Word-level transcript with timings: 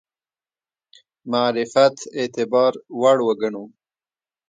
معرفت 1.31 1.97
اعتبار 2.19 2.73
وړ 3.01 3.17
وګڼو. 3.27 3.63